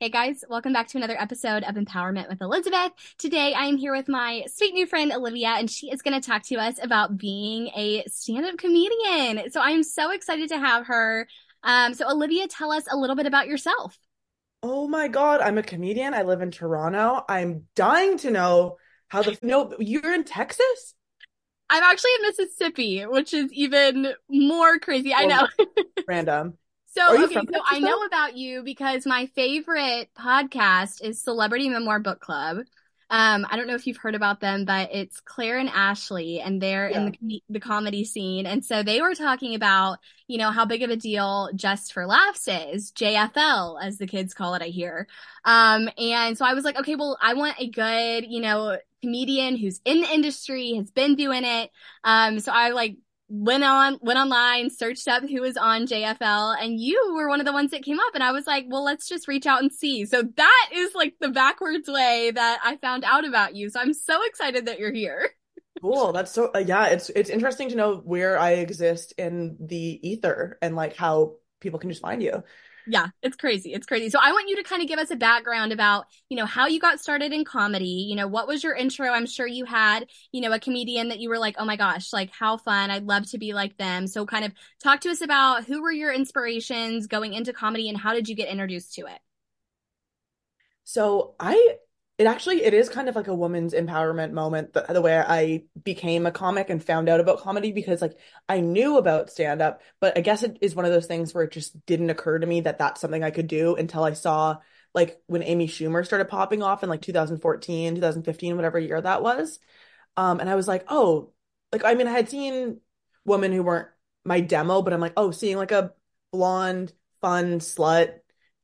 Hey 0.00 0.10
guys, 0.10 0.44
welcome 0.48 0.72
back 0.72 0.86
to 0.88 0.96
another 0.96 1.20
episode 1.20 1.64
of 1.64 1.74
Empowerment 1.74 2.28
with 2.28 2.40
Elizabeth. 2.40 2.92
Today 3.18 3.52
I 3.52 3.64
am 3.64 3.76
here 3.76 3.92
with 3.92 4.08
my 4.08 4.44
sweet 4.46 4.72
new 4.72 4.86
friend 4.86 5.10
Olivia, 5.12 5.48
and 5.48 5.68
she 5.68 5.90
is 5.90 6.02
going 6.02 6.14
to 6.14 6.24
talk 6.24 6.44
to 6.44 6.54
us 6.54 6.76
about 6.80 7.18
being 7.18 7.66
a 7.74 8.04
stand 8.06 8.46
up 8.46 8.58
comedian. 8.58 9.50
So 9.50 9.60
I'm 9.60 9.82
so 9.82 10.12
excited 10.12 10.50
to 10.50 10.58
have 10.58 10.86
her. 10.86 11.26
Um, 11.64 11.94
so, 11.94 12.08
Olivia, 12.08 12.46
tell 12.46 12.70
us 12.70 12.84
a 12.88 12.96
little 12.96 13.16
bit 13.16 13.26
about 13.26 13.48
yourself. 13.48 13.98
Oh 14.62 14.86
my 14.86 15.08
God, 15.08 15.40
I'm 15.40 15.58
a 15.58 15.64
comedian. 15.64 16.14
I 16.14 16.22
live 16.22 16.42
in 16.42 16.52
Toronto. 16.52 17.24
I'm 17.28 17.64
dying 17.74 18.18
to 18.18 18.30
know 18.30 18.76
how 19.08 19.22
the 19.22 19.36
no, 19.42 19.74
you're 19.80 20.14
in 20.14 20.22
Texas? 20.22 20.94
I'm 21.68 21.82
actually 21.82 22.12
in 22.20 22.22
Mississippi, 22.28 23.02
which 23.02 23.34
is 23.34 23.52
even 23.52 24.14
more 24.30 24.78
crazy. 24.78 25.12
I 25.12 25.26
know. 25.26 25.48
Random. 26.06 26.56
So, 26.98 27.24
okay, 27.24 27.34
so 27.34 27.60
I 27.64 27.78
know 27.78 28.02
about 28.02 28.36
you 28.36 28.62
because 28.64 29.06
my 29.06 29.26
favorite 29.26 30.10
podcast 30.18 31.00
is 31.00 31.22
Celebrity 31.22 31.68
Memoir 31.68 32.00
Book 32.00 32.18
Club. 32.18 32.58
Um, 33.10 33.46
I 33.48 33.56
don't 33.56 33.68
know 33.68 33.76
if 33.76 33.86
you've 33.86 33.98
heard 33.98 34.16
about 34.16 34.40
them, 34.40 34.64
but 34.64 34.90
it's 34.92 35.20
Claire 35.20 35.58
and 35.58 35.70
Ashley, 35.70 36.40
and 36.40 36.60
they're 36.60 36.90
yeah. 36.90 37.06
in 37.06 37.16
the 37.22 37.42
the 37.48 37.60
comedy 37.60 38.04
scene, 38.04 38.46
and 38.46 38.64
so 38.64 38.82
they 38.82 39.00
were 39.00 39.14
talking 39.14 39.54
about, 39.54 39.98
you 40.26 40.38
know, 40.38 40.50
how 40.50 40.64
big 40.64 40.82
of 40.82 40.90
a 40.90 40.96
deal 40.96 41.50
Just 41.54 41.92
for 41.92 42.04
Laughs 42.04 42.48
is, 42.48 42.90
JFL 42.92 43.82
as 43.82 43.96
the 43.98 44.06
kids 44.06 44.34
call 44.34 44.54
it. 44.54 44.62
I 44.62 44.66
hear, 44.66 45.06
um, 45.44 45.88
and 45.96 46.36
so 46.36 46.44
I 46.44 46.54
was 46.54 46.64
like, 46.64 46.78
okay, 46.80 46.96
well, 46.96 47.16
I 47.22 47.34
want 47.34 47.56
a 47.60 47.70
good, 47.70 48.26
you 48.28 48.40
know, 48.40 48.76
comedian 49.02 49.56
who's 49.56 49.80
in 49.84 50.00
the 50.00 50.12
industry, 50.12 50.74
has 50.74 50.90
been 50.90 51.14
doing 51.14 51.44
it. 51.44 51.70
Um, 52.02 52.40
so 52.40 52.52
I 52.52 52.70
like 52.70 52.96
went 53.28 53.62
on 53.62 53.98
went 54.00 54.18
online 54.18 54.70
searched 54.70 55.06
up 55.06 55.22
who 55.22 55.42
was 55.42 55.58
on 55.58 55.86
jfl 55.86 56.56
and 56.58 56.80
you 56.80 57.12
were 57.14 57.28
one 57.28 57.40
of 57.40 57.46
the 57.46 57.52
ones 57.52 57.70
that 57.72 57.82
came 57.82 58.00
up 58.00 58.14
and 58.14 58.24
i 58.24 58.32
was 58.32 58.46
like 58.46 58.64
well 58.68 58.82
let's 58.82 59.06
just 59.06 59.28
reach 59.28 59.44
out 59.46 59.60
and 59.60 59.70
see. 59.70 60.06
So 60.06 60.22
that 60.22 60.68
is 60.74 60.94
like 60.94 61.14
the 61.20 61.28
backwards 61.28 61.88
way 61.88 62.30
that 62.34 62.58
i 62.64 62.76
found 62.76 63.04
out 63.04 63.26
about 63.26 63.54
you. 63.54 63.68
So 63.70 63.80
i'm 63.80 63.92
so 63.92 64.24
excited 64.24 64.66
that 64.66 64.78
you're 64.78 64.92
here. 64.92 65.30
Cool. 65.82 66.12
That's 66.12 66.32
so 66.32 66.50
uh, 66.54 66.58
yeah 66.58 66.86
it's 66.86 67.10
it's 67.10 67.30
interesting 67.30 67.68
to 67.68 67.76
know 67.76 67.96
where 67.96 68.38
i 68.38 68.52
exist 68.52 69.12
in 69.18 69.56
the 69.60 70.00
ether 70.08 70.58
and 70.62 70.74
like 70.74 70.96
how 70.96 71.36
people 71.60 71.78
can 71.78 71.90
just 71.90 72.02
find 72.02 72.22
you 72.22 72.42
yeah, 72.88 73.08
it's 73.22 73.36
crazy. 73.36 73.74
It's 73.74 73.86
crazy. 73.86 74.08
So 74.08 74.18
I 74.22 74.32
want 74.32 74.48
you 74.48 74.56
to 74.56 74.62
kind 74.62 74.80
of 74.80 74.88
give 74.88 74.98
us 74.98 75.10
a 75.10 75.16
background 75.16 75.72
about, 75.72 76.06
you 76.30 76.36
know, 76.36 76.46
how 76.46 76.66
you 76.66 76.80
got 76.80 77.00
started 77.00 77.32
in 77.32 77.44
comedy. 77.44 78.06
You 78.08 78.16
know, 78.16 78.26
what 78.26 78.48
was 78.48 78.64
your 78.64 78.74
intro? 78.74 79.08
I'm 79.10 79.26
sure 79.26 79.46
you 79.46 79.66
had, 79.66 80.06
you 80.32 80.40
know, 80.40 80.52
a 80.52 80.58
comedian 80.58 81.08
that 81.08 81.20
you 81.20 81.28
were 81.28 81.38
like, 81.38 81.56
oh 81.58 81.66
my 81.66 81.76
gosh, 81.76 82.12
like 82.12 82.30
how 82.32 82.56
fun. 82.56 82.90
I'd 82.90 83.04
love 83.04 83.30
to 83.30 83.38
be 83.38 83.52
like 83.52 83.76
them. 83.76 84.06
So 84.06 84.24
kind 84.24 84.44
of 84.44 84.52
talk 84.82 85.00
to 85.00 85.10
us 85.10 85.20
about 85.20 85.64
who 85.64 85.82
were 85.82 85.92
your 85.92 86.12
inspirations 86.12 87.06
going 87.06 87.34
into 87.34 87.52
comedy 87.52 87.88
and 87.88 87.98
how 87.98 88.14
did 88.14 88.28
you 88.28 88.34
get 88.34 88.48
introduced 88.48 88.94
to 88.94 89.02
it? 89.02 89.18
So 90.84 91.34
I 91.38 91.76
it 92.18 92.26
actually 92.26 92.64
it 92.64 92.74
is 92.74 92.88
kind 92.88 93.08
of 93.08 93.14
like 93.14 93.28
a 93.28 93.34
woman's 93.34 93.72
empowerment 93.72 94.32
moment 94.32 94.72
the, 94.72 94.84
the 94.88 95.00
way 95.00 95.16
i 95.16 95.62
became 95.82 96.26
a 96.26 96.32
comic 96.32 96.68
and 96.68 96.84
found 96.84 97.08
out 97.08 97.20
about 97.20 97.40
comedy 97.40 97.72
because 97.72 98.02
like 98.02 98.18
i 98.48 98.60
knew 98.60 98.98
about 98.98 99.30
stand 99.30 99.62
up 99.62 99.80
but 100.00 100.18
i 100.18 100.20
guess 100.20 100.42
it 100.42 100.58
is 100.60 100.74
one 100.74 100.84
of 100.84 100.90
those 100.90 101.06
things 101.06 101.32
where 101.32 101.44
it 101.44 101.52
just 101.52 101.84
didn't 101.86 102.10
occur 102.10 102.38
to 102.38 102.46
me 102.46 102.60
that 102.60 102.78
that's 102.78 103.00
something 103.00 103.22
i 103.22 103.30
could 103.30 103.46
do 103.46 103.76
until 103.76 104.04
i 104.04 104.12
saw 104.12 104.56
like 104.94 105.20
when 105.26 105.42
amy 105.42 105.68
schumer 105.68 106.04
started 106.04 106.28
popping 106.28 106.62
off 106.62 106.82
in 106.82 106.88
like 106.88 107.02
2014 107.02 107.94
2015 107.94 108.56
whatever 108.56 108.78
year 108.78 109.00
that 109.00 109.22
was. 109.22 109.58
Um 110.16 110.40
and 110.40 110.50
i 110.50 110.56
was 110.56 110.68
like 110.68 110.84
oh 110.88 111.32
like 111.72 111.84
i 111.84 111.94
mean 111.94 112.08
i 112.08 112.12
had 112.12 112.28
seen 112.28 112.80
women 113.24 113.52
who 113.52 113.62
weren't 113.62 113.88
my 114.24 114.40
demo 114.40 114.82
but 114.82 114.92
i'm 114.92 115.00
like 115.00 115.12
oh 115.16 115.30
seeing 115.30 115.56
like 115.56 115.72
a 115.72 115.92
blonde 116.32 116.92
fun 117.20 117.60
slut 117.60 118.18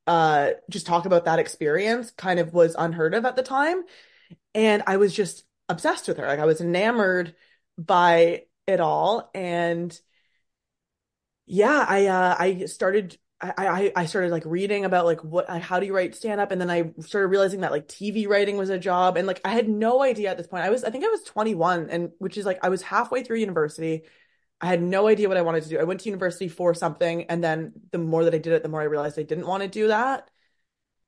uh 0.07 0.51
just 0.69 0.85
talk 0.87 1.05
about 1.05 1.25
that 1.25 1.39
experience 1.39 2.11
kind 2.11 2.39
of 2.39 2.53
was 2.53 2.75
unheard 2.77 3.13
of 3.13 3.25
at 3.25 3.35
the 3.35 3.43
time. 3.43 3.83
And 4.55 4.83
i 4.87 4.97
was 4.97 5.13
just 5.15 5.45
obsessed 5.69 6.07
with 6.07 6.17
her. 6.17 6.27
Like 6.27 6.39
i 6.39 6.45
was 6.45 6.61
enamored 6.61 7.35
by 7.77 8.45
it 8.67 8.79
all. 8.81 9.29
And 9.35 9.97
yeah 11.45 11.85
i 11.87 12.05
uh 12.07 12.35
i 12.39 12.65
started 12.65 13.17
I, 13.41 13.51
I 13.57 14.01
I 14.03 14.05
started 14.05 14.31
like 14.31 14.43
reading 14.45 14.85
about 14.85 15.05
like 15.05 15.21
what 15.23 15.49
how 15.49 15.79
do 15.81 15.85
you 15.85 15.93
write 15.93 16.15
stand 16.15 16.39
up 16.39 16.51
and 16.51 16.59
then 16.61 16.69
I 16.71 16.93
started 17.01 17.27
realizing 17.27 17.61
that 17.61 17.71
like 17.71 17.85
TV 17.89 18.27
writing 18.27 18.55
was 18.55 18.69
a 18.69 18.79
job. 18.79 19.17
And 19.17 19.27
like 19.27 19.41
I 19.43 19.49
had 19.51 19.67
no 19.67 20.01
idea 20.01 20.29
at 20.31 20.37
this 20.37 20.47
point. 20.47 20.63
I 20.63 20.69
was 20.69 20.85
I 20.85 20.89
think 20.89 21.03
I 21.03 21.09
was 21.09 21.21
21 21.23 21.89
and 21.89 22.11
which 22.17 22.37
is 22.37 22.45
like 22.45 22.59
I 22.63 22.69
was 22.69 22.81
halfway 22.81 23.23
through 23.23 23.39
university. 23.39 24.03
I 24.61 24.67
had 24.67 24.81
no 24.81 25.07
idea 25.07 25.27
what 25.27 25.37
I 25.37 25.41
wanted 25.41 25.63
to 25.63 25.69
do. 25.69 25.79
I 25.79 25.83
went 25.83 26.01
to 26.01 26.09
university 26.09 26.47
for 26.47 26.73
something, 26.73 27.25
and 27.25 27.43
then 27.43 27.73
the 27.91 27.97
more 27.97 28.23
that 28.23 28.33
I 28.33 28.37
did 28.37 28.53
it, 28.53 28.63
the 28.63 28.69
more 28.69 28.81
I 28.81 28.85
realized 28.85 29.19
I 29.19 29.23
didn't 29.23 29.47
want 29.47 29.63
to 29.63 29.69
do 29.69 29.89
that. 29.89 30.29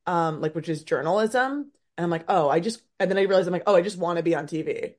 Um, 0.05 0.41
like 0.41 0.55
which 0.55 0.69
is 0.69 0.83
journalism. 0.83 1.71
And 1.97 2.03
I'm 2.03 2.09
like, 2.09 2.25
oh, 2.27 2.49
I 2.49 2.59
just 2.59 2.81
and 2.99 3.09
then 3.09 3.17
I 3.17 3.23
realized 3.23 3.47
I'm 3.47 3.53
like, 3.53 3.63
oh, 3.67 3.75
I 3.75 3.81
just 3.81 3.97
want 3.97 4.17
to 4.17 4.23
be 4.23 4.35
on 4.35 4.47
TV. 4.47 4.95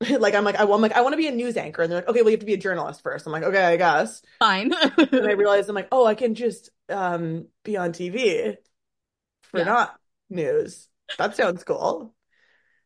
like 0.18 0.34
I'm 0.34 0.44
like, 0.44 0.58
I, 0.58 0.62
am 0.62 0.80
like, 0.80 0.92
I 0.92 1.02
want 1.02 1.12
to 1.12 1.18
be 1.18 1.26
a 1.26 1.32
news 1.32 1.56
anchor. 1.56 1.82
And 1.82 1.90
they're 1.90 1.98
like, 1.98 2.08
okay, 2.08 2.22
well, 2.22 2.30
you 2.30 2.36
have 2.36 2.40
to 2.40 2.46
be 2.46 2.54
a 2.54 2.58
journalist 2.58 3.02
first. 3.02 3.26
I'm 3.26 3.32
like, 3.32 3.42
okay, 3.42 3.64
I 3.64 3.76
guess. 3.76 4.22
Fine. 4.38 4.72
and 4.98 5.26
I 5.26 5.32
realized 5.36 5.68
I'm 5.68 5.74
like, 5.74 5.88
oh, 5.92 6.06
I 6.06 6.14
can 6.14 6.34
just 6.34 6.70
um 6.88 7.48
be 7.64 7.76
on 7.76 7.92
TV 7.92 8.56
for 9.42 9.58
yeah. 9.58 9.64
not 9.64 10.00
news. 10.30 10.88
That 11.18 11.36
sounds 11.36 11.64
cool 11.64 12.14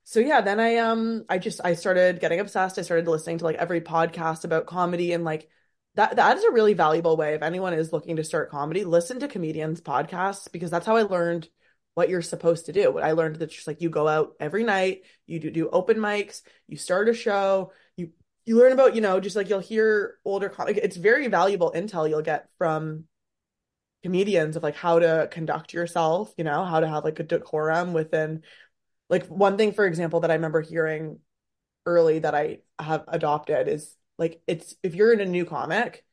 so 0.09 0.21
yeah 0.21 0.41
then 0.41 0.59
i 0.59 0.77
um 0.77 1.23
i 1.29 1.37
just 1.37 1.61
i 1.65 1.75
started 1.75 2.19
getting 2.19 2.41
obsessed. 2.41 2.79
I 2.79 2.83
started 2.83 3.07
listening 3.07 3.37
to 3.39 3.45
like 3.45 3.57
every 3.57 3.83
podcast 3.83 4.45
about 4.45 4.65
comedy 4.65 5.13
and 5.13 5.23
like 5.23 5.51
that 5.97 6.17
that 6.17 6.39
is 6.39 6.45
a 6.45 6.51
really 6.51 6.73
valuable 6.73 7.19
way 7.19 7.35
if 7.35 7.43
anyone 7.43 7.75
is 7.75 7.93
looking 7.93 8.17
to 8.17 8.25
start 8.25 8.51
comedy 8.51 8.85
listen 8.85 9.21
to 9.21 9.29
comedians 9.29 9.83
podcasts 9.83 10.51
because 10.51 10.71
that's 10.71 10.87
how 10.87 10.97
i 10.97 11.03
learned 11.03 11.47
what 11.93 12.09
you're 12.09 12.23
supposed 12.23 12.67
to 12.67 12.73
do. 12.73 12.91
What 12.91 13.05
i 13.05 13.13
learned 13.13 13.37
that 13.37 13.51
just 13.51 13.67
like 13.67 13.83
you 13.83 13.91
go 13.91 14.09
out 14.09 14.33
every 14.41 14.65
night 14.65 15.03
you 15.27 15.41
do, 15.41 15.51
do 15.51 15.69
open 15.69 15.99
mics 15.99 16.41
you 16.69 16.79
start 16.79 17.11
a 17.11 17.13
show 17.13 17.73
you 17.99 18.13
you 18.47 18.57
learn 18.57 18.73
about 18.73 18.95
you 18.95 19.03
know 19.03 19.21
just 19.21 19.37
like 19.37 19.51
you'll 19.51 19.61
hear 19.61 20.17
older 20.25 20.49
com- 20.49 20.69
it's 20.69 20.97
very 20.97 21.29
valuable 21.29 21.71
intel 21.77 22.09
you'll 22.09 22.23
get 22.23 22.49
from 22.57 23.05
comedians 24.03 24.57
of 24.57 24.63
like 24.63 24.77
how 24.77 25.01
to 25.01 25.29
conduct 25.31 25.75
yourself 25.75 26.33
you 26.39 26.45
know 26.45 26.65
how 26.65 26.81
to 26.81 26.89
have 26.89 27.05
like 27.05 27.19
a 27.19 27.25
decorum 27.25 27.93
within 27.93 28.43
like 29.09 29.27
one 29.27 29.57
thing 29.57 29.73
for 29.73 29.87
example 29.87 30.21
that 30.21 30.31
i 30.31 30.35
remember 30.35 30.61
hearing 30.61 31.19
early 31.87 32.19
that 32.19 32.35
i 32.35 32.59
have 32.79 33.05
adopted 33.09 33.69
is 33.69 33.97
like 34.19 34.41
it's 34.47 34.75
if 34.83 34.95
you're 34.95 35.13
in 35.13 35.21
a 35.21 35.27
new 35.27 35.45
comic 35.45 36.05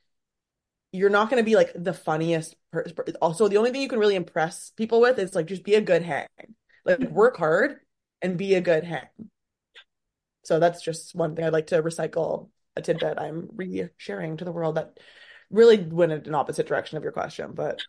you're 0.95 1.09
not 1.09 1.29
going 1.29 1.41
to 1.41 1.45
be 1.45 1.55
like 1.55 1.71
the 1.75 1.93
funniest 1.93 2.55
person 2.71 2.95
also 3.21 3.47
the 3.47 3.57
only 3.57 3.71
thing 3.71 3.81
you 3.81 3.89
can 3.89 3.99
really 3.99 4.15
impress 4.15 4.71
people 4.71 5.01
with 5.01 5.19
is 5.19 5.35
like 5.35 5.45
just 5.45 5.63
be 5.63 5.75
a 5.75 5.81
good 5.81 6.01
hang. 6.01 6.27
Like 6.85 6.99
mm-hmm. 6.99 7.13
work 7.13 7.37
hard 7.37 7.77
and 8.21 8.37
be 8.37 8.55
a 8.55 8.61
good 8.61 8.83
hang. 8.83 9.07
So 10.43 10.59
that's 10.59 10.81
just 10.81 11.15
one 11.15 11.35
thing 11.35 11.45
i'd 11.45 11.53
like 11.53 11.67
to 11.67 11.81
recycle 11.81 12.49
a 12.75 12.81
tidbit 12.81 13.17
i'm 13.17 13.49
re-sharing 13.55 14.37
to 14.37 14.45
the 14.45 14.51
world 14.51 14.75
that 14.75 14.97
really 15.49 15.77
went 15.77 16.11
in 16.11 16.21
an 16.25 16.35
opposite 16.35 16.67
direction 16.67 16.97
of 16.97 17.03
your 17.03 17.11
question 17.11 17.53
but 17.53 17.81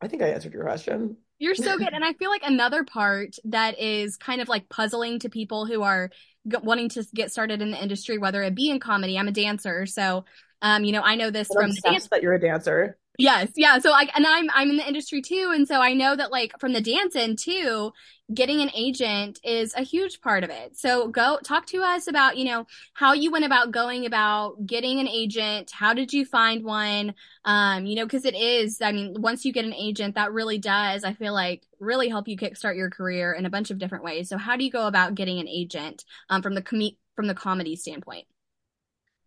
i 0.00 0.08
think 0.08 0.22
i 0.22 0.28
answered 0.28 0.52
your 0.52 0.64
question 0.64 1.16
you're 1.38 1.54
so 1.54 1.76
good. 1.76 1.88
And 1.92 2.04
I 2.04 2.12
feel 2.14 2.30
like 2.30 2.42
another 2.44 2.84
part 2.84 3.36
that 3.44 3.78
is 3.78 4.16
kind 4.16 4.40
of 4.40 4.48
like 4.48 4.68
puzzling 4.68 5.18
to 5.20 5.28
people 5.28 5.66
who 5.66 5.82
are 5.82 6.10
g- 6.48 6.56
wanting 6.62 6.88
to 6.90 7.04
get 7.14 7.30
started 7.30 7.62
in 7.62 7.70
the 7.70 7.80
industry, 7.80 8.18
whether 8.18 8.42
it 8.42 8.54
be 8.54 8.70
in 8.70 8.80
comedy, 8.80 9.18
I'm 9.18 9.28
a 9.28 9.32
dancer. 9.32 9.86
So, 9.86 10.24
um, 10.62 10.84
you 10.84 10.92
know, 10.92 11.02
I 11.02 11.16
know 11.16 11.30
this 11.30 11.48
I'm 11.50 11.62
from 11.62 11.70
the 11.70 11.80
dance 11.82 12.08
that 12.08 12.22
you're 12.22 12.34
a 12.34 12.40
dancer. 12.40 12.98
Yes, 13.16 13.52
yeah. 13.54 13.78
So 13.78 13.90
like, 13.90 14.10
and 14.16 14.26
I'm 14.26 14.50
I'm 14.50 14.70
in 14.70 14.76
the 14.76 14.86
industry 14.88 15.22
too, 15.22 15.52
and 15.54 15.68
so 15.68 15.80
I 15.80 15.92
know 15.94 16.16
that 16.16 16.32
like 16.32 16.52
from 16.58 16.72
the 16.72 16.80
dance 16.80 17.14
end 17.14 17.38
too, 17.38 17.92
getting 18.32 18.60
an 18.60 18.72
agent 18.74 19.38
is 19.44 19.72
a 19.76 19.82
huge 19.82 20.20
part 20.20 20.42
of 20.42 20.50
it. 20.50 20.76
So 20.76 21.06
go 21.08 21.38
talk 21.44 21.64
to 21.66 21.82
us 21.82 22.08
about 22.08 22.36
you 22.38 22.44
know 22.44 22.66
how 22.92 23.12
you 23.12 23.30
went 23.30 23.44
about 23.44 23.70
going 23.70 24.04
about 24.04 24.66
getting 24.66 24.98
an 24.98 25.06
agent. 25.06 25.70
How 25.70 25.94
did 25.94 26.12
you 26.12 26.24
find 26.24 26.64
one? 26.64 27.14
Um, 27.44 27.86
you 27.86 27.94
know, 27.94 28.04
because 28.04 28.24
it 28.24 28.34
is. 28.34 28.82
I 28.82 28.90
mean, 28.90 29.14
once 29.22 29.44
you 29.44 29.52
get 29.52 29.64
an 29.64 29.74
agent, 29.74 30.16
that 30.16 30.32
really 30.32 30.58
does. 30.58 31.04
I 31.04 31.12
feel 31.14 31.34
like 31.34 31.62
really 31.78 32.08
help 32.08 32.26
you 32.26 32.36
kickstart 32.36 32.76
your 32.76 32.90
career 32.90 33.32
in 33.32 33.46
a 33.46 33.50
bunch 33.50 33.70
of 33.70 33.78
different 33.78 34.02
ways. 34.02 34.28
So 34.28 34.38
how 34.38 34.56
do 34.56 34.64
you 34.64 34.72
go 34.72 34.88
about 34.88 35.14
getting 35.14 35.38
an 35.38 35.46
agent 35.48 36.04
um, 36.30 36.42
from 36.42 36.54
the 36.54 36.62
com- 36.62 36.96
from 37.14 37.28
the 37.28 37.34
comedy 37.34 37.76
standpoint? 37.76 38.26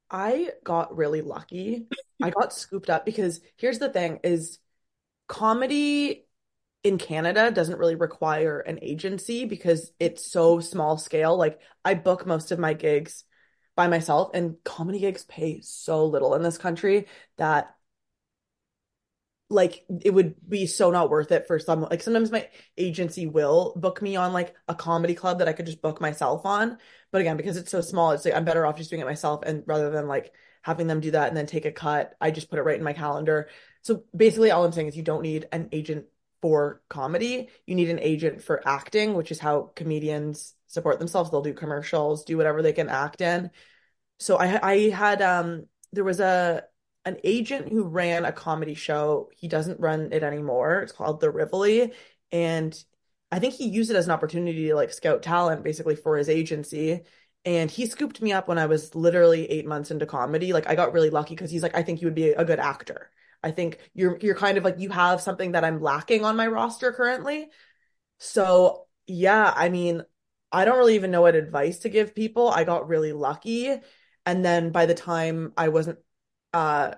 I 0.09 0.49
got 0.63 0.95
really 0.95 1.21
lucky. 1.21 1.87
I 2.21 2.29
got 2.29 2.53
scooped 2.53 2.89
up 2.89 3.05
because 3.05 3.41
here's 3.57 3.79
the 3.79 3.89
thing 3.89 4.19
is 4.23 4.59
comedy 5.27 6.25
in 6.83 6.97
Canada 6.97 7.51
doesn't 7.51 7.79
really 7.79 7.95
require 7.95 8.59
an 8.59 8.79
agency 8.81 9.45
because 9.45 9.91
it's 9.99 10.31
so 10.31 10.59
small 10.59 10.97
scale. 10.97 11.37
Like 11.37 11.59
I 11.83 11.93
book 11.93 12.25
most 12.25 12.51
of 12.51 12.59
my 12.59 12.73
gigs 12.73 13.23
by 13.75 13.87
myself 13.87 14.31
and 14.33 14.55
comedy 14.63 14.99
gigs 14.99 15.23
pay 15.25 15.61
so 15.61 16.05
little 16.05 16.33
in 16.33 16.43
this 16.43 16.57
country 16.57 17.07
that 17.37 17.75
like 19.49 19.85
it 20.03 20.13
would 20.13 20.35
be 20.47 20.67
so 20.67 20.91
not 20.91 21.09
worth 21.09 21.31
it 21.31 21.47
for 21.47 21.57
some 21.57 21.81
like 21.81 22.01
sometimes 22.01 22.31
my 22.31 22.49
agency 22.77 23.27
will 23.27 23.73
book 23.77 24.01
me 24.01 24.15
on 24.15 24.33
like 24.33 24.53
a 24.67 24.75
comedy 24.75 25.15
club 25.15 25.39
that 25.39 25.47
I 25.47 25.53
could 25.53 25.65
just 25.65 25.81
book 25.81 26.01
myself 26.01 26.45
on 26.45 26.77
but 27.11 27.21
again 27.21 27.37
because 27.37 27.55
it's 27.55 27.71
so 27.71 27.79
small 27.79 28.11
it's 28.11 28.25
like 28.25 28.35
I'm 28.35 28.45
better 28.45 28.65
off 28.65 28.77
just 28.77 28.89
doing 28.89 29.01
it 29.01 29.05
myself 29.05 29.43
and 29.45 29.63
rather 29.65 29.89
than 29.89 30.07
like 30.07 30.33
having 30.63 30.87
them 30.87 30.99
do 30.99 31.11
that 31.11 31.29
and 31.29 31.37
then 31.37 31.45
take 31.45 31.65
a 31.65 31.71
cut 31.71 32.13
I 32.19 32.31
just 32.31 32.49
put 32.49 32.59
it 32.59 32.63
right 32.63 32.77
in 32.77 32.83
my 32.83 32.93
calendar 32.93 33.47
so 33.83 34.03
basically 34.15 34.51
all 34.51 34.65
I'm 34.65 34.73
saying 34.73 34.87
is 34.87 34.97
you 34.97 35.03
don't 35.03 35.21
need 35.21 35.47
an 35.53 35.69
agent 35.71 36.07
for 36.41 36.81
comedy. 36.89 37.49
You 37.65 37.75
need 37.75 37.89
an 37.89 37.99
agent 37.99 38.43
for 38.43 38.61
acting, 38.67 39.13
which 39.13 39.31
is 39.31 39.39
how 39.39 39.71
comedians 39.75 40.53
support 40.67 40.99
themselves. 40.99 41.31
They'll 41.31 41.41
do 41.41 41.53
commercials, 41.53 42.25
do 42.25 42.37
whatever 42.37 42.61
they 42.61 42.73
can 42.73 42.89
act 42.89 43.21
in. 43.21 43.49
So 44.19 44.37
I 44.37 44.59
I 44.61 44.89
had 44.89 45.21
um 45.21 45.67
there 45.93 46.03
was 46.03 46.19
a 46.19 46.63
an 47.07 47.17
agent 47.23 47.69
who 47.69 47.85
ran 47.85 48.25
a 48.25 48.33
comedy 48.33 48.73
show. 48.73 49.29
He 49.37 49.47
doesn't 49.47 49.79
run 49.79 50.09
it 50.11 50.23
anymore. 50.23 50.81
It's 50.81 50.91
called 50.91 51.21
The 51.21 51.31
Rivoli. 51.31 51.93
And 52.33 52.83
I 53.31 53.39
think 53.39 53.53
he 53.53 53.69
used 53.69 53.89
it 53.89 53.95
as 53.95 54.05
an 54.07 54.11
opportunity 54.11 54.67
to 54.67 54.75
like 54.75 54.91
scout 54.91 55.23
talent 55.23 55.63
basically 55.63 55.95
for 55.95 56.17
his 56.17 56.27
agency. 56.27 57.03
And 57.45 57.71
he 57.71 57.85
scooped 57.85 58.21
me 58.21 58.33
up 58.33 58.49
when 58.49 58.57
I 58.57 58.65
was 58.65 58.93
literally 58.93 59.49
eight 59.49 59.65
months 59.65 59.89
into 59.89 60.05
comedy. 60.05 60.51
Like 60.51 60.67
I 60.67 60.75
got 60.75 60.91
really 60.91 61.09
lucky 61.09 61.33
because 61.33 61.49
he's 61.49 61.63
like, 61.63 61.77
I 61.77 61.81
think 61.81 62.01
you 62.01 62.07
would 62.07 62.15
be 62.15 62.31
a 62.31 62.43
good 62.43 62.59
actor. 62.59 63.09
I 63.41 63.51
think 63.51 63.79
you're 63.93 64.17
you're 64.21 64.35
kind 64.35 64.57
of 64.57 64.65
like 64.65 64.79
you 64.79 64.89
have 64.89 65.21
something 65.21 65.53
that 65.53 65.63
I'm 65.63 65.81
lacking 65.81 66.25
on 66.25 66.35
my 66.35 66.47
roster 66.47 66.91
currently. 66.91 67.47
So 68.19 68.87
yeah, 69.05 69.53
I 69.55 69.69
mean, 69.69 70.03
I 70.51 70.65
don't 70.65 70.77
really 70.77 70.95
even 70.95 71.11
know 71.11 71.21
what 71.21 71.35
advice 71.35 71.79
to 71.79 71.89
give 71.89 72.15
people. 72.15 72.49
I 72.49 72.65
got 72.65 72.89
really 72.89 73.13
lucky. 73.13 73.73
And 74.25 74.43
then 74.43 74.71
by 74.71 74.85
the 74.85 74.93
time 74.93 75.53
I 75.55 75.69
wasn't 75.69 75.99
uh 76.57 76.95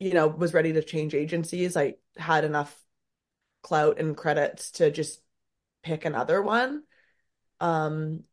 you 0.00 0.14
know, 0.14 0.28
was 0.28 0.54
ready 0.54 0.72
to 0.74 0.82
change 0.82 1.14
agencies, 1.14 1.76
I 1.76 1.94
had 2.16 2.44
enough 2.44 2.78
clout 3.62 3.98
and 4.00 4.16
credits 4.16 4.72
to 4.72 4.90
just 4.90 5.20
pick 5.82 6.04
another 6.04 6.42
one. 6.42 6.84
Um, 7.60 8.24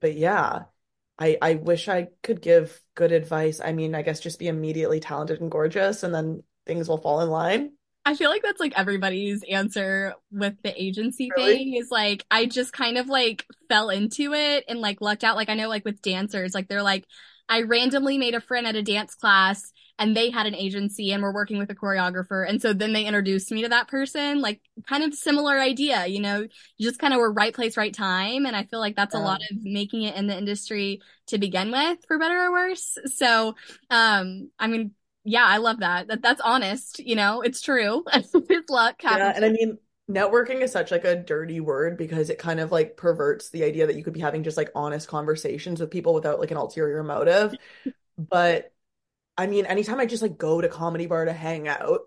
but 0.00 0.14
yeah, 0.16 0.64
I 1.18 1.38
I 1.42 1.54
wish 1.56 1.88
I 1.88 2.08
could 2.22 2.42
give 2.42 2.80
good 2.96 3.12
advice. 3.12 3.60
I 3.60 3.72
mean, 3.72 3.94
I 3.94 4.02
guess 4.02 4.20
just 4.20 4.38
be 4.40 4.48
immediately 4.48 5.00
talented 5.00 5.40
and 5.40 5.50
gorgeous 5.50 6.02
and 6.04 6.14
then 6.14 6.44
things 6.66 6.88
will 6.88 6.98
fall 6.98 7.20
in 7.22 7.30
line. 7.30 7.72
I 8.04 8.14
feel 8.14 8.30
like 8.30 8.42
that's 8.42 8.60
like 8.60 8.78
everybody's 8.78 9.42
answer 9.44 10.14
with 10.32 10.54
the 10.62 10.80
agency 10.80 11.30
Really? 11.36 11.60
thing 11.60 11.74
is 11.74 11.90
like 11.90 12.24
I 12.30 12.46
just 12.46 12.72
kind 12.72 12.96
of 12.98 13.08
like 13.08 13.44
fell 13.68 13.90
into 13.90 14.32
it 14.32 14.64
and 14.68 14.80
like 14.80 15.00
lucked 15.00 15.22
out. 15.22 15.36
Like 15.36 15.50
I 15.50 15.54
know 15.54 15.68
like 15.68 15.84
with 15.84 16.00
dancers, 16.02 16.54
like 16.54 16.66
they're 16.68 16.82
like 16.82 17.04
I 17.48 17.62
randomly 17.62 18.16
made 18.16 18.34
a 18.34 18.40
friend 18.40 18.66
at 18.66 18.74
a 18.76 18.82
dance 18.82 19.14
class 19.14 19.70
and 20.00 20.16
they 20.16 20.30
had 20.30 20.46
an 20.46 20.54
agency 20.54 21.12
and 21.12 21.22
were 21.22 21.32
working 21.32 21.58
with 21.58 21.70
a 21.70 21.74
choreographer. 21.74 22.48
And 22.48 22.60
so 22.60 22.72
then 22.72 22.94
they 22.94 23.04
introduced 23.04 23.52
me 23.52 23.62
to 23.62 23.68
that 23.68 23.86
person, 23.86 24.40
like 24.40 24.62
kind 24.88 25.04
of 25.04 25.14
similar 25.14 25.60
idea, 25.60 26.06
you 26.06 26.20
know, 26.20 26.40
you 26.78 26.88
just 26.88 26.98
kind 26.98 27.12
of 27.12 27.20
were 27.20 27.30
right 27.30 27.54
place, 27.54 27.76
right 27.76 27.94
time. 27.94 28.46
And 28.46 28.56
I 28.56 28.64
feel 28.64 28.80
like 28.80 28.96
that's 28.96 29.14
a 29.14 29.18
lot 29.18 29.42
of 29.50 29.58
making 29.62 30.02
it 30.04 30.16
in 30.16 30.26
the 30.26 30.36
industry 30.36 31.02
to 31.26 31.38
begin 31.38 31.70
with, 31.70 31.98
for 32.08 32.18
better 32.18 32.40
or 32.40 32.50
worse. 32.50 32.96
So, 33.14 33.54
um, 33.90 34.50
I 34.58 34.66
mean, 34.66 34.92
yeah, 35.24 35.44
I 35.44 35.58
love 35.58 35.80
that. 35.80 36.08
That 36.08 36.22
that's 36.22 36.40
honest, 36.40 36.98
you 36.98 37.14
know, 37.14 37.42
it's 37.42 37.60
true. 37.60 38.02
It's 38.14 38.70
luck 38.70 39.02
Yeah, 39.02 39.32
and 39.36 39.44
I 39.44 39.50
mean, 39.50 39.78
networking 40.10 40.62
is 40.62 40.72
such 40.72 40.90
like 40.90 41.04
a 41.04 41.14
dirty 41.14 41.60
word 41.60 41.98
because 41.98 42.30
it 42.30 42.38
kind 42.38 42.58
of 42.58 42.72
like 42.72 42.96
perverts 42.96 43.50
the 43.50 43.64
idea 43.64 43.86
that 43.86 43.96
you 43.96 44.02
could 44.02 44.14
be 44.14 44.20
having 44.20 44.42
just 44.42 44.56
like 44.56 44.70
honest 44.74 45.08
conversations 45.08 45.78
with 45.78 45.90
people 45.90 46.14
without 46.14 46.40
like 46.40 46.50
an 46.50 46.56
ulterior 46.56 47.02
motive. 47.02 47.54
But 48.18 48.72
I 49.40 49.46
mean, 49.46 49.64
anytime 49.64 49.98
I 49.98 50.04
just 50.04 50.22
like 50.22 50.36
go 50.36 50.60
to 50.60 50.68
comedy 50.68 51.06
bar 51.06 51.24
to 51.24 51.32
hang 51.32 51.66
out, 51.66 52.00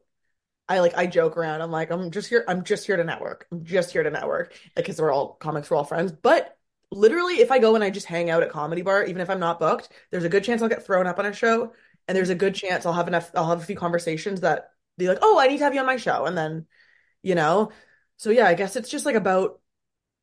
I 0.70 0.82
like 0.82 0.96
I 0.96 1.08
joke 1.08 1.36
around. 1.36 1.62
I'm 1.62 1.72
like, 1.72 1.90
I'm 1.90 2.12
just 2.12 2.30
here, 2.30 2.46
I'm 2.48 2.64
just 2.64 2.86
here 2.86 2.96
to 2.96 3.04
network. 3.04 3.48
I'm 3.52 3.66
just 3.66 3.92
here 3.92 4.04
to 4.04 4.12
network. 4.12 4.54
Like, 4.76 4.86
because 4.86 5.02
we're 5.02 5.12
all 5.12 5.34
comics, 5.34 5.72
we're 5.72 5.78
all 5.78 5.84
friends. 5.84 6.12
But 6.12 6.56
literally, 6.92 7.42
if 7.42 7.52
I 7.52 7.58
go 7.58 7.74
and 7.74 7.84
I 7.84 7.90
just 7.90 8.06
hang 8.06 8.30
out 8.30 8.44
at 8.44 8.52
comedy 8.52 8.84
bar, 8.84 9.04
even 9.04 9.20
if 9.20 9.32
I'm 9.32 9.40
not 9.40 9.60
booked, 9.60 9.90
there's 10.12 10.26
a 10.26 10.30
good 10.30 10.44
chance 10.44 10.62
I'll 10.62 10.70
get 10.70 10.86
thrown 10.86 11.08
up 11.08 11.18
on 11.18 11.26
a 11.26 11.34
show. 11.34 11.74
And 12.08 12.16
there's 12.16 12.30
a 12.30 12.36
good 12.36 12.54
chance 12.54 12.86
I'll 12.86 12.94
have 12.94 13.08
enough, 13.08 13.32
I'll 13.34 13.50
have 13.50 13.64
a 13.64 13.66
few 13.66 13.76
conversations 13.76 14.42
that 14.42 14.70
be 15.00 15.08
like, 15.08 15.20
oh, 15.24 15.40
I 15.40 15.48
need 15.48 15.58
to 15.58 15.64
have 15.64 15.74
you 15.74 15.80
on 15.80 15.88
my 15.88 15.98
show. 15.98 16.26
And 16.26 16.38
then, 16.38 16.68
you 17.24 17.34
know, 17.34 17.72
so 18.18 18.30
yeah, 18.30 18.46
I 18.46 18.54
guess 18.54 18.76
it's 18.76 18.90
just 18.90 19.08
like 19.08 19.16
about 19.16 19.60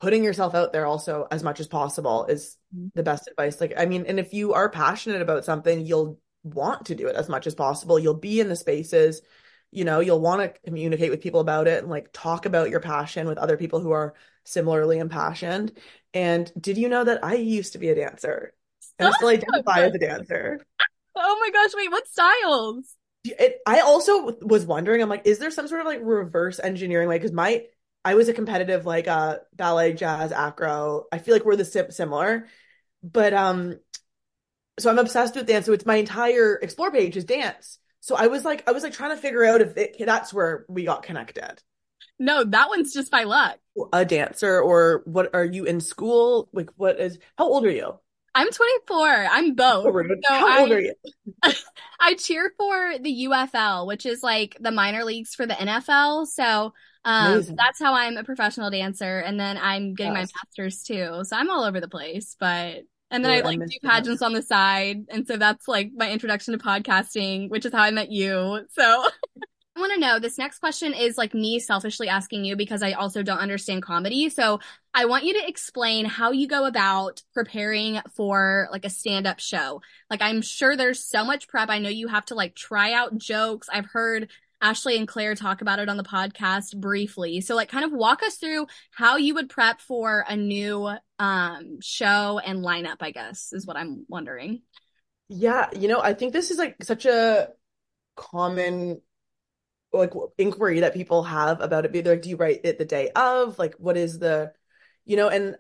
putting 0.01 0.23
yourself 0.23 0.55
out 0.55 0.73
there 0.73 0.87
also 0.87 1.27
as 1.29 1.43
much 1.43 1.59
as 1.59 1.67
possible 1.67 2.27
is 2.27 2.57
mm-hmm. 2.73 2.89
the 2.95 3.03
best 3.03 3.27
advice. 3.27 3.61
Like, 3.61 3.75
I 3.77 3.87
mean, 3.87 4.05
and 4.07 4.21
if 4.21 4.33
you 4.33 4.53
are 4.53 4.71
passionate 4.71 5.23
about 5.23 5.45
something, 5.45 5.85
you'll 5.85 6.21
want 6.43 6.87
to 6.87 6.95
do 6.95 7.07
it 7.09 7.17
as 7.17 7.29
much 7.29 7.47
as 7.47 7.55
possible. 7.55 7.99
You'll 7.99 8.15
be 8.15 8.41
in 8.41 8.49
the 8.49 8.57
spaces, 8.57 9.23
you 9.71 9.85
know, 9.85 10.01
you'll 10.01 10.21
want 10.21 10.43
to 10.43 10.61
communicate 10.63 11.11
with 11.11 11.21
people 11.21 11.41
about 11.41 11.69
it 11.69 11.83
and 11.83 11.91
like 11.91 12.11
talk 12.13 12.47
about 12.47 12.71
your 12.71 12.81
passion 12.81 13.29
with 13.29 13.39
other 13.39 13.57
people 13.57 13.81
who 13.81 13.93
are 13.93 14.15
similarly 14.45 14.99
impassioned. 14.99 15.73
And 16.13 16.51
did 16.61 16.77
you 16.77 16.89
know 16.89 17.05
that 17.05 17.25
I 17.25 17.35
used 17.35 17.73
to 17.75 17.79
be 17.79 17.89
a 17.89 17.95
dancer 17.95 18.53
and 18.99 19.09
I 19.09 19.13
still 19.13 19.29
identify 19.29 19.83
as 19.83 19.95
a 19.95 19.99
dancer? 19.99 20.61
Oh 21.15 21.39
my 21.41 21.51
gosh, 21.51 21.71
wait, 21.75 21.91
what 21.91 22.09
styles? 22.09 22.97
It, 23.25 23.59
I 23.67 23.81
also 23.81 24.39
was 24.41 24.65
wondering, 24.65 25.03
I'm 25.03 25.09
like, 25.09 25.27
is 25.27 25.39
there 25.39 25.51
some 25.51 25.69
sort 25.69 25.83
of 25.83 25.87
like 25.87 26.01
reverse 26.03 26.59
engineering 26.59 27.09
way? 27.09 27.19
Because 27.19 27.33
my, 27.33 27.65
I 28.05 28.15
was 28.15 28.29
a 28.29 28.33
competitive 28.33 28.87
like 28.87 29.07
uh 29.07 29.39
ballet, 29.55 29.93
jazz, 29.93 30.33
acro. 30.33 31.05
I 31.13 31.19
feel 31.19 31.35
like 31.35 31.45
we're 31.45 31.57
the 31.57 31.65
sim 31.65 31.91
similar, 31.91 32.47
but 33.03 33.35
um, 33.35 33.79
so 34.79 34.91
I'm 34.91 34.99
obsessed 34.99 35.37
with 35.37 35.47
dance. 35.47 35.67
So 35.67 35.73
it's 35.73 35.87
my 35.87 35.97
entire 35.97 36.55
explore 36.57 36.91
page 36.91 37.17
is 37.17 37.25
dance. 37.25 37.79
So 38.01 38.17
I 38.17 38.29
was 38.29 38.45
like, 38.45 38.67
I 38.69 38.73
was 38.73 38.83
like 38.83 38.93
trying 38.93 39.11
to 39.11 39.21
figure 39.21 39.45
out 39.45 39.61
if 39.61 39.77
it, 39.77 39.97
that's 39.99 40.33
where 40.33 40.65
we 40.69 40.85
got 40.85 41.03
connected. 41.03 41.63
No, 42.19 42.45
that 42.45 42.69
one's 42.69 42.93
just 42.93 43.11
by 43.11 43.25
luck. 43.25 43.59
A 43.93 44.05
dancer 44.05 44.61
or 44.61 45.03
what? 45.07 45.35
Are 45.35 45.45
you 45.45 45.65
in 45.65 45.81
school? 45.81 46.49
Like, 46.53 46.71
what 46.77 46.99
is? 47.01 47.19
How 47.39 47.47
old 47.47 47.65
are 47.65 47.71
you? 47.71 47.99
I'm 48.35 48.51
24. 48.51 49.07
I'm 49.09 49.55
both. 49.55 49.87
Oh. 49.87 50.17
So 50.23 50.35
How 50.35 50.59
old 50.61 50.73
I 50.73 50.75
are 50.75 50.81
you? 50.81 50.95
I 52.01 52.15
cheer 52.15 52.53
for 52.57 52.99
the 52.99 53.11
UFL, 53.11 53.87
which 53.87 54.07
is 54.07 54.23
like 54.23 54.57
the 54.61 54.71
minor 54.71 55.05
leagues 55.05 55.35
for 55.35 55.47
the 55.47 55.61
NFL. 55.61 56.27
So 56.27 56.73
um 57.05 57.43
that's 57.57 57.79
how 57.79 57.95
I'm 57.95 58.17
a 58.17 58.25
professional 58.25 58.71
dancer. 58.71 59.19
And 59.21 59.39
then 59.41 59.57
I'm 59.59 59.95
getting 59.95 60.13
my 60.13 60.21
Yes. 60.21 60.33
master's 60.35 60.83
too. 60.83 61.23
So 61.25 61.37
I'm 61.37 61.51
all 61.51 61.65
over 61.65 61.81
the 61.81 61.89
place. 61.89 62.37
But 62.39 62.83
and 63.11 63.25
then 63.25 63.31
I 63.31 63.41
I 63.41 63.41
like 63.41 63.59
miss 63.59 63.71
do 63.71 63.79
that. 63.83 63.91
pageants 63.91 64.23
on 64.23 64.33
the 64.33 64.43
side. 64.43 65.05
And 65.11 65.27
so 65.27 65.37
that's 65.37 65.67
like 65.69 65.91
my 65.95 66.11
introduction 66.11 66.57
to 66.57 66.65
podcasting, 66.65 67.51
which 67.51 67.65
is 67.67 67.73
how 67.73 67.83
I 67.83 67.91
met 67.91 68.11
you. 68.11 68.67
So 68.71 69.07
I 69.77 69.81
want 69.81 69.93
to 69.95 70.01
know 70.01 70.19
this 70.19 70.37
next 70.37 70.59
question 70.59 70.93
is 70.93 71.17
like 71.17 71.33
me 71.33 71.59
selfishly 71.61 72.09
asking 72.09 72.45
you 72.45 72.57
because 72.57 72.83
I 72.83 72.93
also 72.93 73.23
don't 73.23 73.39
understand 73.39 73.83
comedy. 73.83 74.29
So 74.29 74.59
I 74.93 75.07
want 75.07 75.25
you 75.25 75.33
to 75.35 75.49
explain 75.49 76.05
how 76.05 76.33
you 76.33 76.49
go 76.49 76.67
about 76.67 77.23
preparing 77.33 78.01
for 78.15 78.69
like 78.73 78.85
a 78.85 78.91
stand-up 78.91 79.39
show. 79.39 79.81
Like 80.11 80.23
I'm 80.23 80.43
sure 80.43 80.77
there's 80.77 81.03
so 81.03 81.25
much 81.25 81.49
prep. 81.49 81.71
I 81.71 81.79
know 81.79 81.89
you 81.89 82.09
have 82.09 82.27
to 82.27 82.35
like 82.35 82.55
try 82.57 82.93
out 82.93 83.17
jokes. 83.17 83.69
I've 83.73 83.87
heard 83.87 84.29
Ashley 84.61 84.97
and 84.97 85.09
Claire 85.09 85.35
talk 85.35 85.61
about 85.61 85.79
it 85.79 85.89
on 85.89 85.97
the 85.97 86.03
podcast 86.03 86.79
briefly. 86.79 87.41
So 87.41 87.55
like 87.55 87.69
kind 87.69 87.85
of 87.85 87.93
walk 87.93 88.23
us 88.23 88.37
through 88.37 88.67
how 88.93 89.17
you 89.17 89.35
would 89.35 89.49
prep 89.49 89.81
for 89.81 90.25
a 90.29 90.37
new 90.37 90.91
um 91.19 91.81
show 91.81 92.39
and 92.45 92.65
lineup, 92.65 92.97
I 93.01 93.11
guess, 93.11 93.53
is 93.53 93.67
what 93.67 93.77
I'm 93.77 94.05
wondering. 94.09 94.63
Yeah, 95.29 95.69
you 95.79 95.89
know, 95.89 96.01
I 96.01 96.15
think 96.15 96.33
this 96.33 96.51
is 96.51 96.59
like 96.59 96.83
such 96.83 97.07
a 97.07 97.51
common 98.17 99.01
like 99.93 100.13
inquiry 100.39 100.81
that 100.81 100.95
people 100.95 101.23
have 101.23 101.61
about 101.61 101.85
it. 101.85 101.93
Be 101.93 102.03
like, 102.03 102.23
do 102.23 102.29
you 102.29 102.37
write 102.37 102.61
it 102.65 102.79
the 102.79 102.85
day 102.85 103.11
of? 103.15 103.59
Like, 103.59 103.75
what 103.79 103.97
is 103.97 104.19
the, 104.19 104.53
you 105.05 105.17
know, 105.17 105.29
and 105.29 105.57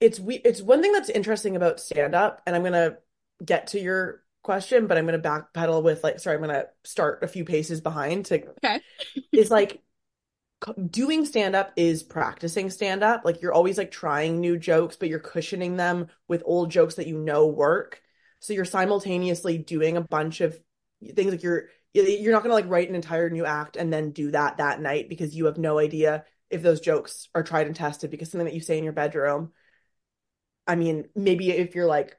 it's 0.00 0.20
we 0.20 0.36
it's 0.36 0.60
one 0.60 0.82
thing 0.82 0.92
that's 0.92 1.08
interesting 1.08 1.56
about 1.56 1.80
stand 1.80 2.14
up, 2.14 2.42
and 2.46 2.54
I'm 2.54 2.62
gonna 2.64 2.96
get 3.44 3.68
to 3.68 3.80
your 3.80 4.23
question, 4.44 4.86
but 4.86 4.96
I'm 4.96 5.06
gonna 5.06 5.18
backpedal 5.18 5.82
with 5.82 6.04
like, 6.04 6.20
sorry, 6.20 6.36
I'm 6.36 6.42
gonna 6.42 6.66
start 6.84 7.24
a 7.24 7.28
few 7.28 7.44
paces 7.44 7.80
behind 7.80 8.26
to 8.26 8.44
Okay. 8.64 8.80
is 9.32 9.50
like 9.50 9.82
doing 10.90 11.26
stand 11.26 11.54
up 11.54 11.72
is 11.76 12.02
practicing 12.02 12.70
stand 12.70 13.02
up. 13.02 13.22
Like 13.24 13.42
you're 13.42 13.52
always 13.52 13.76
like 13.78 13.90
trying 13.90 14.40
new 14.40 14.58
jokes, 14.58 14.96
but 14.96 15.08
you're 15.08 15.18
cushioning 15.18 15.76
them 15.76 16.08
with 16.28 16.42
old 16.46 16.70
jokes 16.70 16.94
that 16.94 17.06
you 17.06 17.18
know 17.18 17.46
work. 17.46 18.00
So 18.40 18.52
you're 18.52 18.64
simultaneously 18.64 19.58
doing 19.58 19.96
a 19.96 20.02
bunch 20.02 20.40
of 20.40 20.58
things 21.14 21.32
like 21.32 21.42
you're 21.42 21.68
you're 21.92 22.32
not 22.32 22.42
going 22.42 22.50
to 22.50 22.54
like 22.54 22.68
write 22.68 22.88
an 22.88 22.96
entire 22.96 23.30
new 23.30 23.44
act 23.44 23.76
and 23.76 23.92
then 23.92 24.10
do 24.10 24.32
that 24.32 24.56
that 24.56 24.80
night 24.80 25.08
because 25.08 25.34
you 25.36 25.46
have 25.46 25.58
no 25.58 25.78
idea 25.78 26.24
if 26.50 26.60
those 26.60 26.80
jokes 26.80 27.28
are 27.36 27.44
tried 27.44 27.68
and 27.68 27.76
tested 27.76 28.10
because 28.10 28.30
something 28.30 28.46
that 28.46 28.54
you 28.54 28.60
say 28.60 28.78
in 28.78 28.84
your 28.84 28.92
bedroom. 28.92 29.52
I 30.66 30.76
mean, 30.76 31.08
maybe 31.14 31.50
if 31.50 31.74
you're 31.74 31.86
like 31.86 32.16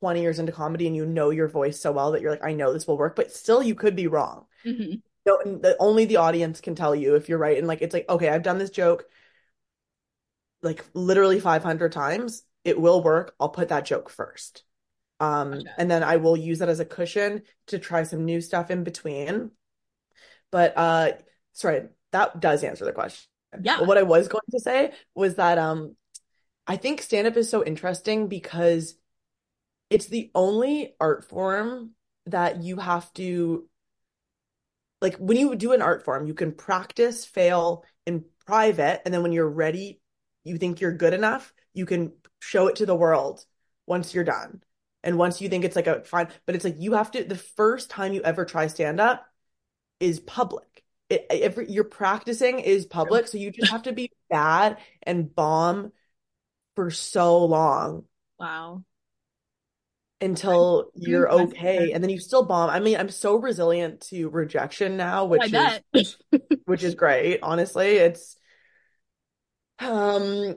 20 0.00 0.20
years 0.22 0.38
into 0.38 0.52
comedy 0.52 0.86
and 0.86 0.96
you 0.96 1.06
know 1.06 1.30
your 1.30 1.48
voice 1.48 1.80
so 1.80 1.92
well 1.92 2.12
that 2.12 2.22
you're 2.22 2.30
like, 2.30 2.44
I 2.44 2.52
know 2.52 2.72
this 2.72 2.86
will 2.86 2.98
work, 2.98 3.16
but 3.16 3.32
still 3.32 3.62
you 3.62 3.74
could 3.74 3.96
be 3.96 4.06
wrong 4.06 4.46
Mhm. 4.64 5.02
no, 5.26 5.38
the, 5.44 5.76
only 5.80 6.04
the 6.04 6.16
audience 6.16 6.60
can 6.60 6.74
tell 6.74 6.94
you 6.94 7.14
if 7.16 7.28
you're 7.28 7.38
right. 7.38 7.58
And 7.58 7.66
like, 7.66 7.82
it's 7.82 7.94
like, 7.94 8.08
okay, 8.08 8.28
I've 8.28 8.42
done 8.42 8.58
this 8.58 8.70
joke 8.70 9.06
like 10.62 10.84
literally 10.94 11.40
500 11.40 11.92
times. 11.92 12.42
It 12.64 12.80
will 12.80 13.02
work. 13.02 13.34
I'll 13.38 13.48
put 13.48 13.68
that 13.68 13.86
joke 13.86 14.10
first. 14.10 14.64
Um, 15.20 15.52
Gotcha. 15.52 15.74
and 15.78 15.90
then 15.90 16.02
I 16.02 16.16
will 16.16 16.36
use 16.36 16.58
that 16.58 16.68
as 16.68 16.80
a 16.80 16.84
cushion 16.84 17.42
to 17.68 17.78
try 17.78 18.02
some 18.02 18.24
new 18.24 18.40
stuff 18.40 18.70
in 18.70 18.84
between. 18.84 19.50
But 20.50 20.76
uh, 20.76 21.12
sorry, 21.52 21.88
that 22.12 22.40
does 22.40 22.64
answer 22.64 22.84
the 22.84 22.92
question. 22.92 23.24
Yeah. 23.62 23.78
But 23.78 23.88
what 23.88 23.98
I 23.98 24.02
was 24.02 24.28
going 24.28 24.44
to 24.50 24.60
say 24.60 24.92
was 25.14 25.36
that 25.36 25.58
um, 25.58 25.96
I 26.66 26.76
think 26.76 27.00
stand-up 27.00 27.36
is 27.36 27.48
so 27.48 27.64
interesting 27.64 28.28
because 28.28 28.96
it's 29.90 30.06
the 30.06 30.30
only 30.34 30.94
art 31.00 31.28
form 31.28 31.92
that 32.26 32.62
you 32.62 32.76
have 32.76 33.12
to 33.14 33.68
like 35.00 35.16
when 35.16 35.36
you 35.36 35.54
do 35.54 35.72
an 35.72 35.82
art 35.82 36.04
form, 36.04 36.26
you 36.26 36.34
can 36.34 36.52
practice, 36.52 37.24
fail 37.24 37.84
in 38.06 38.24
private, 38.46 39.02
and 39.04 39.12
then 39.12 39.22
when 39.22 39.32
you're 39.32 39.48
ready, 39.48 40.00
you 40.44 40.56
think 40.56 40.80
you're 40.80 40.92
good 40.92 41.12
enough, 41.12 41.52
you 41.74 41.84
can 41.84 42.12
show 42.40 42.68
it 42.68 42.76
to 42.76 42.86
the 42.86 42.94
world 42.94 43.44
once 43.86 44.14
you're 44.14 44.24
done. 44.24 44.62
And 45.02 45.18
once 45.18 45.40
you 45.40 45.48
think 45.48 45.64
it's 45.64 45.76
like 45.76 45.86
a 45.86 46.02
fine, 46.02 46.28
but 46.46 46.54
it's 46.54 46.64
like 46.64 46.76
you 46.78 46.94
have 46.94 47.10
to, 47.12 47.22
the 47.22 47.36
first 47.36 47.90
time 47.90 48.14
you 48.14 48.22
ever 48.22 48.44
try 48.44 48.66
stand 48.66 48.98
up 48.98 49.24
is 50.00 50.18
public. 50.18 50.82
It, 51.08 51.26
every, 51.30 51.70
you're 51.70 51.84
practicing 51.84 52.58
is 52.58 52.86
public. 52.86 53.28
So 53.28 53.38
you 53.38 53.52
just 53.52 53.70
have 53.70 53.84
to 53.84 53.92
be 53.92 54.10
bad 54.30 54.78
and 55.02 55.32
bomb 55.32 55.92
for 56.74 56.90
so 56.90 57.44
long. 57.44 58.04
Wow 58.40 58.82
until 60.20 60.90
you're 60.94 61.30
okay 61.30 61.92
and 61.92 62.02
then 62.02 62.10
you 62.10 62.18
still 62.18 62.42
bomb. 62.44 62.70
I 62.70 62.80
mean 62.80 62.96
i'm 62.96 63.10
so 63.10 63.36
resilient 63.36 64.00
to 64.08 64.28
rejection 64.28 64.96
now 64.96 65.26
which 65.26 65.52
is 65.52 66.16
which 66.64 66.82
is 66.82 66.94
great 66.94 67.40
honestly. 67.42 67.96
It's 67.96 68.36
um 69.78 70.56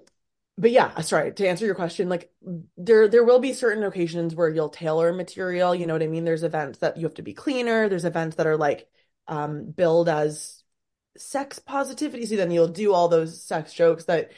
but 0.58 0.72
yeah 0.72 1.00
sorry 1.02 1.34
to 1.34 1.48
answer 1.48 1.66
your 1.66 1.76
question 1.76 2.08
like 2.08 2.32
there 2.78 3.10
there 3.10 3.26
will 3.26 3.40
be 3.40 3.52
certain 3.52 3.84
occasions 3.84 4.34
where 4.34 4.48
you'll 4.50 4.70
tailor 4.70 5.12
material 5.12 5.76
you 5.76 5.86
know 5.86 5.94
what 5.94 6.04
i 6.04 6.08
mean? 6.08 6.24
There's 6.24 6.44
events 6.44 6.80
that 6.80 6.98
you 6.98 7.04
have 7.04 7.16
to 7.16 7.22
be 7.22 7.34
cleaner 7.34 7.90
there's 7.90 8.06
events 8.06 8.38
that 8.38 8.48
are 8.48 8.58
like 8.58 8.88
um 9.28 9.72
billed 9.72 10.08
as 10.10 10.64
sex 11.18 11.60
positivity. 11.60 12.26
So 12.26 12.36
then 12.38 12.52
you'll 12.52 12.68
do 12.70 12.94
all 12.94 13.10
those 13.10 13.44
sex 13.44 13.74
jokes 13.74 14.06
that 14.06 14.32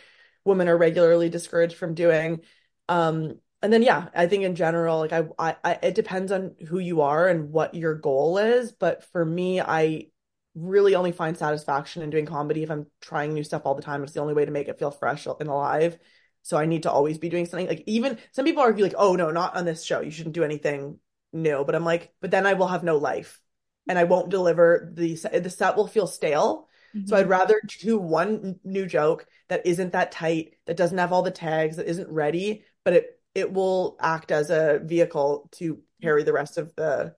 women 0.43 0.67
are 0.67 0.77
regularly 0.77 1.29
discouraged 1.29 1.75
from 1.75 1.93
doing. 1.93 2.41
Um 2.89 3.39
and 3.61 3.71
then 3.71 3.83
yeah, 3.83 4.07
I 4.15 4.27
think 4.27 4.43
in 4.43 4.55
general, 4.55 4.99
like 4.99 5.13
I, 5.13 5.25
I, 5.37 5.55
I, 5.63 5.79
it 5.83 5.95
depends 5.95 6.31
on 6.31 6.55
who 6.67 6.79
you 6.79 7.01
are 7.01 7.27
and 7.27 7.51
what 7.51 7.75
your 7.75 7.93
goal 7.93 8.37
is. 8.37 8.71
But 8.71 9.03
for 9.11 9.23
me, 9.23 9.61
I 9.61 10.07
really 10.55 10.95
only 10.95 11.11
find 11.11 11.37
satisfaction 11.37 12.01
in 12.01 12.09
doing 12.09 12.25
comedy 12.25 12.63
if 12.63 12.71
I'm 12.71 12.87
trying 13.01 13.33
new 13.33 13.43
stuff 13.43 13.61
all 13.65 13.75
the 13.75 13.81
time. 13.81 14.03
It's 14.03 14.13
the 14.13 14.21
only 14.21 14.33
way 14.33 14.45
to 14.45 14.51
make 14.51 14.67
it 14.67 14.79
feel 14.79 14.91
fresh 14.91 15.27
and 15.27 15.49
alive. 15.49 15.97
So 16.41 16.57
I 16.57 16.65
need 16.65 16.83
to 16.83 16.91
always 16.91 17.19
be 17.19 17.29
doing 17.29 17.45
something. 17.45 17.67
Like 17.67 17.83
even 17.85 18.17
some 18.31 18.45
people 18.45 18.63
argue 18.63 18.83
like, 18.83 18.95
oh 18.97 19.15
no, 19.15 19.29
not 19.29 19.55
on 19.55 19.65
this 19.65 19.83
show. 19.83 20.01
You 20.01 20.11
shouldn't 20.11 20.35
do 20.35 20.43
anything 20.43 20.97
new. 21.31 21.63
But 21.63 21.75
I'm 21.75 21.85
like, 21.85 22.11
but 22.19 22.31
then 22.31 22.47
I 22.47 22.53
will 22.53 22.67
have 22.67 22.83
no 22.83 22.97
life, 22.97 23.39
and 23.87 23.99
I 23.99 24.05
won't 24.05 24.29
deliver 24.29 24.91
the 24.93 25.15
the 25.39 25.49
set 25.51 25.75
will 25.75 25.87
feel 25.87 26.07
stale. 26.07 26.67
Mm-hmm. 26.95 27.07
So 27.07 27.15
I'd 27.15 27.21
mm-hmm. 27.21 27.31
rather 27.31 27.61
do 27.79 27.99
one 27.99 28.59
new 28.63 28.87
joke 28.87 29.27
that 29.49 29.65
isn't 29.65 29.93
that 29.93 30.11
tight, 30.11 30.55
that 30.65 30.77
doesn't 30.77 30.97
have 30.97 31.13
all 31.13 31.21
the 31.21 31.31
tags, 31.31 31.77
that 31.77 31.87
isn't 31.87 32.09
ready, 32.09 32.65
but 32.83 32.93
it 32.93 33.20
it 33.33 33.51
will 33.51 33.97
act 33.99 34.31
as 34.31 34.49
a 34.49 34.79
vehicle 34.83 35.49
to 35.53 35.81
carry 36.01 36.23
the 36.23 36.33
rest 36.33 36.57
of 36.57 36.73
the 36.75 37.15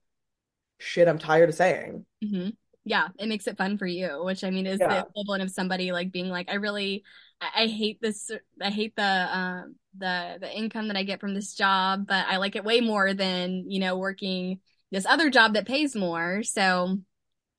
shit 0.79 1.07
I'm 1.07 1.19
tired 1.19 1.49
of 1.49 1.55
saying. 1.55 2.05
Mm-hmm. 2.23 2.49
Yeah, 2.85 3.07
it 3.17 3.29
makes 3.29 3.47
it 3.47 3.57
fun 3.57 3.77
for 3.77 3.87
you, 3.87 4.23
which 4.23 4.43
I 4.43 4.49
mean 4.49 4.67
is 4.67 4.79
yeah. 4.79 4.87
the 4.87 5.07
equivalent 5.07 5.43
of 5.43 5.51
somebody 5.51 5.91
like 5.91 6.11
being 6.11 6.29
like, 6.29 6.49
I 6.49 6.55
really, 6.55 7.03
I, 7.39 7.63
I 7.63 7.67
hate 7.67 8.01
this, 8.01 8.29
I 8.61 8.69
hate 8.69 8.95
the, 8.95 9.37
um, 9.37 9.75
the 9.97 10.37
the 10.41 10.51
income 10.51 10.87
that 10.87 10.97
I 10.97 11.03
get 11.03 11.19
from 11.19 11.33
this 11.33 11.53
job, 11.53 12.07
but 12.07 12.25
I 12.27 12.37
like 12.37 12.55
it 12.55 12.63
way 12.63 12.81
more 12.81 13.13
than 13.13 13.69
you 13.69 13.79
know 13.79 13.97
working 13.97 14.59
this 14.91 15.05
other 15.05 15.29
job 15.29 15.53
that 15.53 15.67
pays 15.67 15.95
more. 15.95 16.43
So 16.43 16.97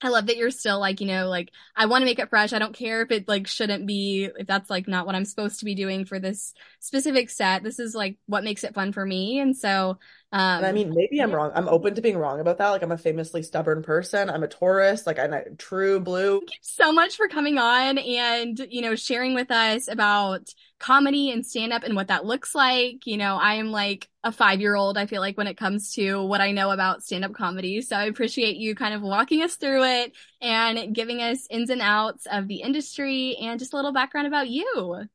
I 0.01 0.09
love 0.09 0.27
that 0.27 0.35
you're 0.37 0.51
still 0.51 0.79
like, 0.79 0.99
you 0.99 1.07
know, 1.07 1.29
like 1.29 1.51
I 1.75 1.85
want 1.85 2.01
to 2.01 2.05
make 2.05 2.19
it 2.19 2.29
fresh. 2.29 2.51
I 2.53 2.59
don't 2.59 2.75
care 2.75 3.01
if 3.01 3.11
it 3.11 3.27
like 3.27 3.47
shouldn't 3.47 3.87
be 3.87 4.29
if 4.37 4.45
that's 4.45 4.69
like 4.69 4.87
not 4.87 5.05
what 5.05 5.15
I'm 5.15 5.25
supposed 5.25 5.59
to 5.59 5.65
be 5.65 5.73
doing 5.73 6.05
for 6.05 6.19
this 6.19 6.53
specific 6.79 7.29
set. 7.29 7.63
This 7.63 7.79
is 7.79 7.95
like 7.95 8.17
what 8.25 8.43
makes 8.43 8.63
it 8.63 8.75
fun 8.75 8.91
for 8.91 9.05
me. 9.05 9.39
And 9.39 9.55
so 9.55 9.97
um 10.31 10.57
and 10.57 10.65
I 10.65 10.71
mean 10.71 10.93
maybe 10.93 11.19
I'm 11.21 11.31
wrong. 11.31 11.51
I'm 11.55 11.67
open 11.67 11.95
to 11.95 12.01
being 12.01 12.17
wrong 12.17 12.39
about 12.39 12.57
that. 12.57 12.69
Like 12.69 12.81
I'm 12.81 12.91
a 12.91 12.97
famously 12.97 13.43
stubborn 13.43 13.83
person. 13.83 14.29
I'm 14.29 14.43
a 14.43 14.47
Taurus, 14.47 15.05
like 15.05 15.19
I'm 15.19 15.33
a 15.33 15.49
true 15.55 15.99
blue. 15.99 16.39
Thank 16.39 16.51
you 16.51 16.57
so 16.61 16.91
much 16.91 17.15
for 17.15 17.27
coming 17.27 17.57
on 17.57 17.97
and, 17.97 18.59
you 18.69 18.81
know, 18.81 18.95
sharing 18.95 19.33
with 19.33 19.51
us 19.51 19.87
about 19.87 20.49
comedy 20.79 21.31
and 21.31 21.45
stand 21.45 21.71
up 21.73 21.83
and 21.83 21.95
what 21.95 22.07
that 22.07 22.25
looks 22.25 22.53
like. 22.53 23.05
You 23.07 23.17
know, 23.17 23.37
I 23.37 23.55
am 23.55 23.71
like 23.71 24.09
a 24.23 24.31
five 24.31 24.59
year 24.61 24.75
old, 24.75 24.97
I 24.97 25.05
feel 25.05 25.21
like, 25.21 25.37
when 25.37 25.47
it 25.47 25.57
comes 25.57 25.93
to 25.93 26.23
what 26.23 26.41
I 26.41 26.51
know 26.51 26.71
about 26.71 27.03
stand 27.03 27.25
up 27.25 27.33
comedy. 27.33 27.81
So 27.81 27.95
I 27.95 28.05
appreciate 28.05 28.57
you 28.57 28.75
kind 28.75 28.93
of 28.93 29.01
walking 29.01 29.41
us 29.43 29.55
through 29.55 29.83
it 29.83 30.13
and 30.41 30.93
giving 30.93 31.21
us 31.21 31.47
ins 31.49 31.69
and 31.69 31.81
outs 31.81 32.27
of 32.31 32.47
the 32.47 32.61
industry 32.61 33.37
and 33.37 33.59
just 33.59 33.73
a 33.73 33.75
little 33.75 33.93
background 33.93 34.27
about 34.27 34.49
you. 34.49 35.05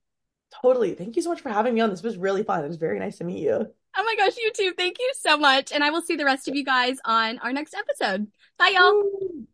Totally. 0.62 0.94
Thank 0.94 1.16
you 1.16 1.22
so 1.22 1.30
much 1.30 1.40
for 1.40 1.48
having 1.48 1.74
me 1.74 1.80
on. 1.80 1.90
This 1.90 2.02
was 2.02 2.16
really 2.16 2.42
fun. 2.42 2.64
It 2.64 2.68
was 2.68 2.76
very 2.76 2.98
nice 2.98 3.18
to 3.18 3.24
meet 3.24 3.42
you. 3.42 3.72
Oh 3.96 4.04
my 4.04 4.14
gosh, 4.16 4.36
you 4.36 4.52
too. 4.52 4.72
Thank 4.76 4.98
you 4.98 5.12
so 5.18 5.36
much. 5.36 5.72
And 5.72 5.82
I 5.82 5.90
will 5.90 6.02
see 6.02 6.16
the 6.16 6.24
rest 6.24 6.48
of 6.48 6.54
you 6.54 6.64
guys 6.64 6.98
on 7.04 7.38
our 7.38 7.52
next 7.52 7.74
episode. 7.74 8.28
Bye, 8.58 8.74
y'all. 8.74 9.46